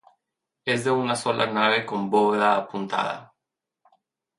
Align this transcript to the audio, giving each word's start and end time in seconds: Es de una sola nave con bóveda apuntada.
Es 0.65 0.83
de 0.83 0.89
una 0.89 1.15
sola 1.15 1.45
nave 1.45 1.85
con 1.85 2.09
bóveda 2.09 2.55
apuntada. 2.57 3.35